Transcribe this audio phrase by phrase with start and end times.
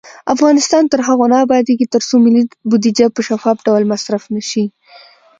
[0.33, 4.65] افغانستان تر هغو نه ابادیږي، ترڅو ملي بودیجه په شفاف ډول مصرف نشي.